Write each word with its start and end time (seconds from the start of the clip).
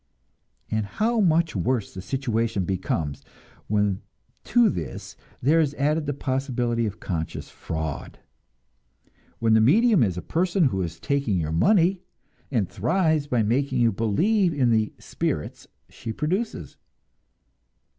And 0.71 0.87
how 0.87 1.19
much 1.19 1.55
worse 1.55 1.93
the 1.93 2.01
situation 2.01 2.65
becomes 2.65 3.21
when 3.67 4.01
to 4.45 4.67
this 4.67 5.15
there 5.43 5.59
is 5.59 5.75
added 5.75 6.07
the 6.07 6.13
possibility 6.15 6.87
of 6.87 6.99
conscious 6.99 7.51
fraud! 7.51 8.17
When 9.37 9.53
the 9.53 9.61
medium 9.61 10.01
is 10.01 10.17
a 10.17 10.23
person 10.23 10.63
who 10.63 10.81
is 10.81 10.99
taking 10.99 11.39
your 11.39 11.51
money, 11.51 12.01
and 12.49 12.67
thrives 12.67 13.27
by 13.27 13.43
making 13.43 13.79
you 13.79 13.91
believe 13.91 14.55
in 14.55 14.71
the 14.71 14.91
"spirits" 14.97 15.67
she 15.87 16.11
produces! 16.11 16.77